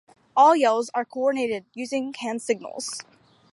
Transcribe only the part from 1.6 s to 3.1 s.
using hand signals.